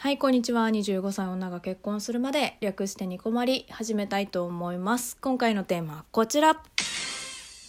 [0.00, 0.68] はい、こんにちは。
[0.68, 5.16] 25歳女が結婚するまで略してニコマリ始めたいと思います。
[5.20, 6.62] 今回のテーマはこちら。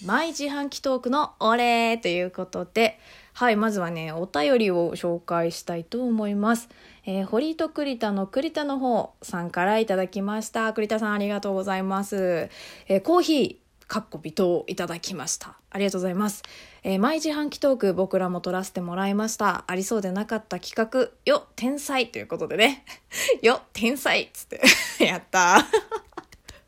[0.06, 3.00] 毎自販機トークのお礼ということで、
[3.34, 6.70] はい、まずはね、お便りを紹介したいと思います。
[7.04, 10.72] えー、堀と栗田の栗田の方さんからいただきました。
[10.74, 12.50] 栗田さんありがとうございます。
[12.88, 15.58] えーコーヒー、かっこ微糖いただきました。
[15.72, 16.44] ありがとうございます。
[16.84, 19.66] えー毎自販機トーク僕らも撮らせてもらいました。
[19.66, 22.86] ありそうでなかった企画、よ、天才ということでね。
[23.42, 24.62] よ、天才っつって。
[25.04, 25.66] やった。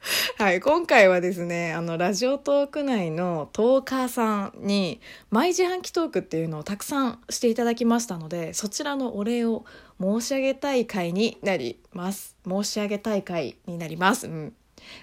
[0.40, 5.00] はい、今回はですね、あの、ラジオトーク内のトーカーさんに、
[5.30, 9.64] 毎自販機トークっていうのをたくさんしていただきましたので、そちらのお礼を
[10.02, 12.36] 申し上げたい回になります。
[12.48, 14.26] 申し上げたい回になります。
[14.26, 14.56] うん。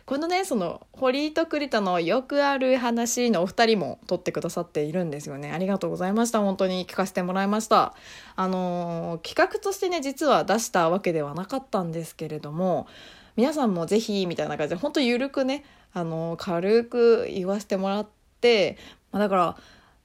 [0.07, 5.53] このねその堀井と栗田のよくある話のお二人も撮ってくださっているんですよね。
[5.53, 6.41] ありがとうございました。
[6.41, 7.95] 本当に聞かせてもらいました。
[8.37, 12.87] あのー企画としてね実は出したわけではなかったんですけれども
[13.37, 18.07] 皆さんもぜひみたいな感じで本当ゆるくねあのー軽く言わせてもらっ
[18.41, 18.79] て、
[19.13, 19.57] まあ、だから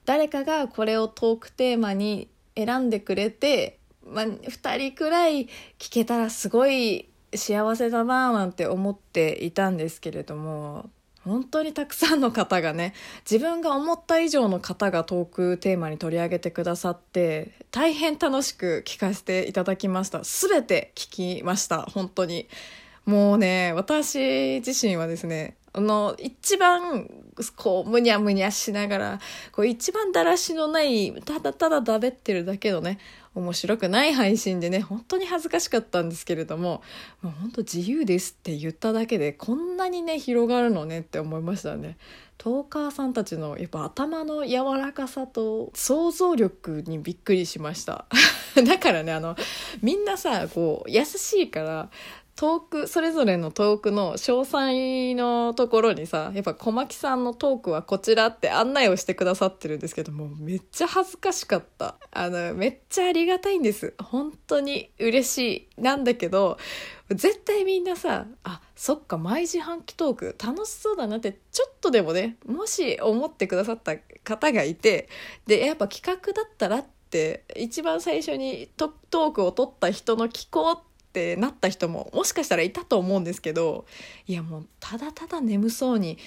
[0.04, 5.46] 誰かがこれをトークテーマに選んでくれて、まあ、2人くらい
[5.78, 10.90] 聞けたらすごい幸せだなぁなんて思っていたんですけれども
[11.24, 12.92] 本当にたくさんの方がね
[13.28, 20.20] 自分が思った以上の方がトークテーマに取り上げてくださって大変楽しく聞かせていただきました。
[20.22, 21.82] 全て聞きました。
[21.82, 22.46] 本当に。
[23.06, 27.08] もうね私自身はですねの一番
[27.56, 29.20] こうむにゃむにゃしながら
[29.52, 32.98] こう一番だらしのないただただだべってるだけのね
[33.34, 36.82] 面白くない配信でね本当に恥ずかしかったんですけれども
[37.22, 41.96] もう本当自由ですって言っただけでこんなにね広がるのねって思いましたね。
[42.36, 48.06] トーカーさんたちのやっぱ頭の柔らかさと想像力にびっくりしました
[48.66, 49.36] だからねあの
[49.82, 51.90] みんなさこう優しいから
[52.36, 61.96] トークそれぞれのトークの詳細のところにさやっぱ小牧さんのトークはこちらって案内をしてくださってるんですけどもめっちゃ恥ずかしかった。
[62.10, 63.94] あのめっちゃありがたいんです。
[64.02, 66.58] 本当に嬉しいなんだけど
[67.10, 75.08] 絶対みんなさあそっか毎自販機トーク楽しそうだなってちょっとでもねもし思ってくださった方がいて
[75.46, 83.86] でやっぱ企画だったらって一番最初にトトークを取った人の聞こうってなった人ももしかしたらいたと思うんですけど
[84.26, 86.18] いやもうただただ眠そうに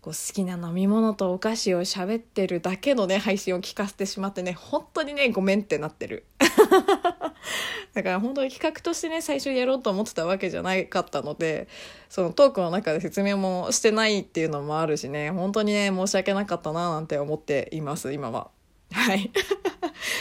[0.00, 6.26] こう好きな飲み物とお菓子を喋ってるだけのね配信を聞かせてしまってね本当にねごめんってなってる
[7.92, 11.66] だから本当に企画としてね最初やろうと思ってたわけじゃなかったので
[12.08, 18.50] そのトークの中で説明もしてないっていうのもあるしね本当にね申し訳なかったななんて思っています今は。
[18.92, 19.32] はい。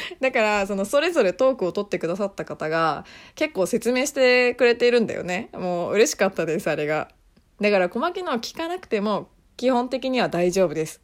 [0.20, 3.06] だから、その、それぞれトークを取ってくださった方が、
[3.36, 5.50] 結構説明してくれているんだよね。
[5.54, 7.10] もう、嬉しかったです、あれが。
[7.62, 11.02] だから、小牧の聞かなくても、基本的には大丈夫です。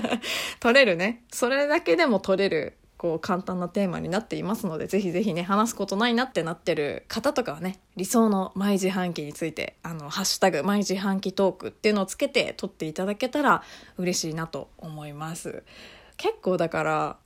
[0.60, 1.24] 取れるね。
[1.30, 13.62] それだけでも取れる、こう、簡単なテーマになっていますので、ぜひぜひね、話すことないなってなってる方とかはね、理想の毎自販機について、あの、ハッシュタグ、毎自販機トークっていうのをつけて取っていただけたら
[13.98, 15.62] 嬉しいなと思います。
[16.16, 17.16] 結構だから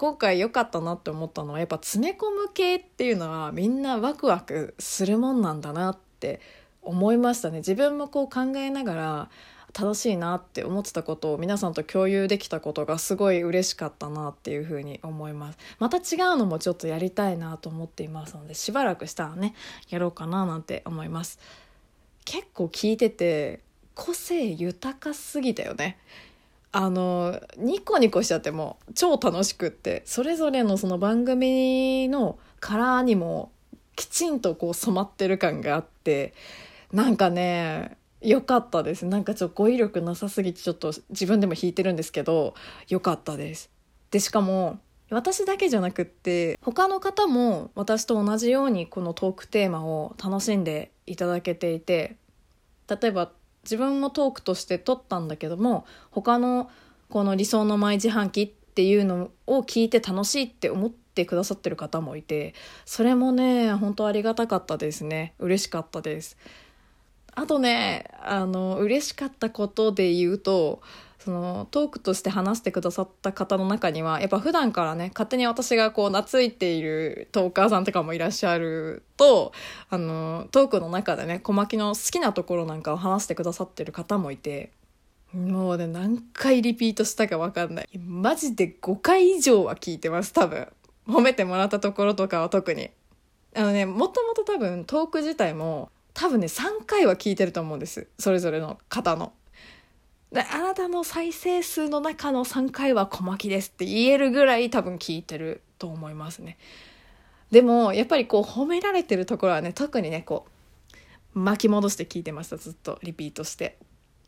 [0.00, 6.40] 今回良かったなって思ったのはやっぱ詰め込む系っていうのはみんなワクワクするもんなんだなって
[6.80, 7.58] 思いましたね。
[7.58, 9.30] 自分もこう考えながら
[9.78, 15.58] 楽しいなって思ってたことを皆さんと共有できたことがすごい嬉しかったなっていうふに思います。
[15.78, 16.02] また違う
[16.38, 19.54] のもちょっとやりたいなと思っていますのでしばらくしたらね
[19.90, 21.38] やろうかななんて思います。
[22.24, 23.60] 結構聞いてて
[23.94, 25.98] 個性豊かすぎたよね。
[26.72, 33.50] あのニコニコしちゃってもう超楽しくってそれぞれのその番組のカラーにも
[33.96, 36.32] きちんとこう染まってる感があって
[36.92, 39.06] なんかね良かったです。
[39.06, 42.54] なんかちょっと語彙力なさすぎてちょっと自分でも弾いてるんですけど
[42.88, 43.70] 良かったです。
[44.10, 44.78] でしかも
[45.10, 52.16] 私だけじゃなくって他の方も私と同じようにこのトークテーマを楽しんでいただけていて
[52.88, 53.30] 例えば
[53.70, 56.68] 自分もトークとして撮ったんだけども他の
[57.08, 65.34] この理想の毎自販機っていうのを聞いて楽しいって思ってくださってる方もいてそれもね本当ありがたかったですね。
[65.38, 66.36] 嬉しかったです。
[67.34, 70.82] あとねあの嬉しかったことで言うと
[71.24, 79.52] そのトークとして話してくださった方の中にはやっぱ普段からね勝手に私がこう懐いているトーカーさんとかもいらっしゃると
[79.90, 84.72] あのトークの中でね小牧の好きなところなんかを話してくださってる方もいて
[85.34, 87.98] もうね何回リピートしたか分かんない。
[87.98, 90.66] マジで5回以上は聞いてます多分。
[91.06, 92.90] 褒めてもらったところとかは特に。
[93.54, 98.08] あのねもともと多分トーク自体も多分ね3回は聞いてると思うんです。
[98.18, 99.32] それぞれの方の。
[100.32, 106.56] であなたの再生数の中の3回は小牧ですって言えるぐらい多分聞いてると思いますね。
[107.50, 110.46] でもやっぱりこう褒められてるところはね特にねこ
[111.34, 113.76] う巻き戻して聞いてましたずっとリピートして。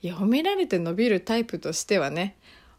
[0.03, 2.37] いや褒められて伸びるタイプとしてはね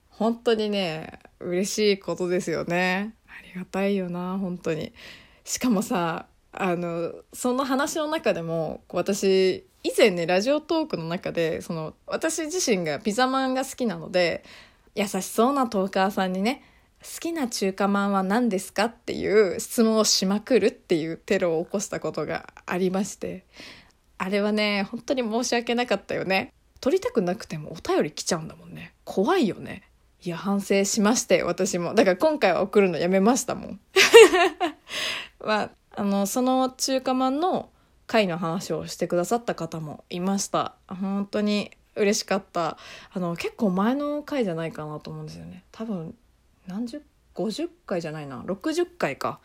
[0.09, 4.91] 本当にね嬉しいことですよねありがたいよな本当に
[5.45, 14.44] しかもさあのその話の中でも私以前ねラジオトークの中でその私自身がピザマンが好きなので
[14.95, 16.63] 優しそうなトーカーさんにね
[17.01, 23.45] 好きな中華まんは何ですかっていう質問をしまくるっていうテロを起こしたことがありまして
[24.18, 26.53] あれはね本当に申し訳なかったよね。
[26.79, 28.94] 取りたくなくてもお便り来ちゃうんだもんね。
[29.03, 29.83] 怖いよね。
[30.21, 31.94] いや反省しまして私も。
[31.94, 33.79] だから今回は送るのやめましたもん。
[35.44, 37.69] まああのその中華まんの
[38.13, 40.75] 回の話をしてくださった方もいました。
[40.88, 42.77] 本当に嬉しかった。
[43.12, 45.63] あの結構前の回じゃないかなと思うんですよね。
[45.71, 46.13] 多分
[46.68, 47.01] 何十
[47.33, 48.44] 50回じゃないな。
[48.45, 49.39] 60回か。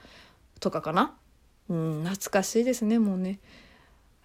[0.61, 1.17] とかかな。
[1.71, 3.41] うん懐かしいですねもうね。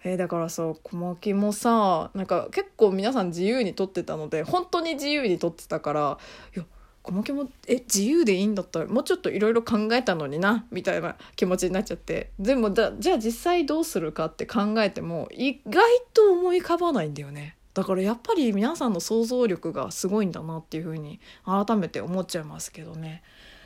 [0.04, 6.18] えー、だからさ小牧もさなんか結構皆さん自由に撮ってたので本当に自由に撮ってたから
[6.54, 6.66] いや
[7.04, 12.30] 小牧もえ自由でいいんだったらもうちょっといろいろ考えたのになみたいな気持ちになっちゃって。
[12.38, 15.84] でもだじゃあ実際どうするかって考えても意外
[16.14, 17.56] と思い浮かばないんだよね。
[17.74, 23.22] だからやっぱり皆さんの想像力がすごいんだなっていうふうに改めて思っちゃいますけどね。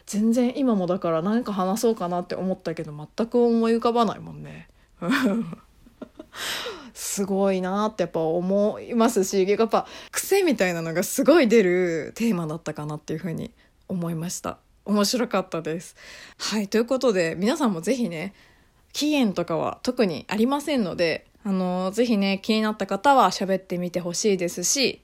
[0.06, 4.69] 全然今もだから何か話そうかなって思ったけど全く思い浮かばないもんね。
[6.94, 13.52] すごいなってやっぱ思いますしやっぱ癖みたいなのがすごい出るテーマだったかなっていうふうに
[13.88, 14.58] 思いました。
[14.85, 15.96] 面白かったです。
[16.38, 18.35] はいということで皆さんも是非ね
[18.93, 25.02] 期限とかは特にありませんのであの是非ね気になった方は喋ってみてほしいですし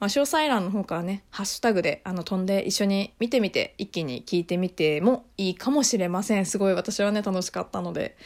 [0.00, 6.46] まあ、詳細欄の方からね、ハッシュタグであの飛んで一緒に見てみて、一気に聞いてみてもいいかもしれません。
[6.46, 8.16] すごい私はね、楽しかったので、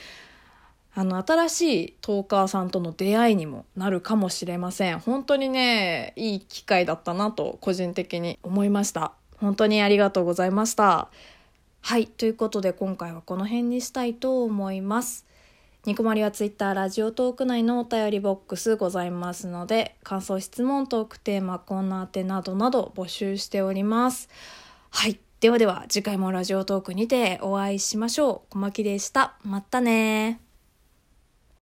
[0.99, 4.99] あの、新しいトーカーさんとの出会いにもなるかもしれません。
[4.99, 9.12] 本当にね、いい機会だったなと個人的に思いました。
[9.37, 11.09] 本当にありがとうございました。
[11.83, 15.25] はい、ということで今回はこの辺にしたいと思います。
[15.85, 24.29] ニコマリはツイッター、ラジオトーク内のお便りボックスございますので、感想、質問、トークテーマ、コーナー宛などなど募集しております。
[24.91, 25.21] はい。
[25.39, 28.50] ではでは、次回もラジオトークにてお会いしましょう。
[28.50, 29.37] 小牧でした。
[29.45, 30.48] またね